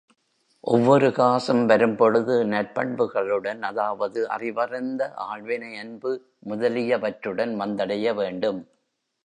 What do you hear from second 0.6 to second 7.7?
ஒவ்வொரு காசும் வரும்பொழுது நற்பண்புகளுடன் அதாவது அறிவறிந்த ஆள்வினை அன்பு முதலியவற்றுடன்